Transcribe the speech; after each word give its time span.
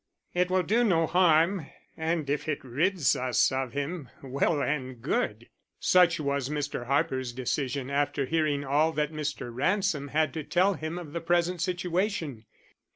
It 0.33 0.49
will 0.49 0.63
do 0.63 0.83
no 0.83 1.05
harm, 1.05 1.67
and 1.95 2.27
if 2.27 2.47
it 2.47 2.63
rids 2.65 3.15
us 3.15 3.51
of 3.51 3.73
him, 3.73 4.09
well 4.23 4.59
and 4.59 4.99
good." 4.99 5.47
Such 5.79 6.19
was 6.19 6.49
Mr. 6.49 6.87
Harper's 6.87 7.31
decision 7.33 7.91
after 7.91 8.25
hearing 8.25 8.65
all 8.65 8.93
that 8.93 9.11
Mr. 9.13 9.53
Ransom 9.53 10.07
had 10.07 10.33
to 10.33 10.43
tell 10.43 10.73
him 10.73 10.97
of 10.97 11.13
the 11.13 11.21
present 11.21 11.61
situation. 11.61 12.45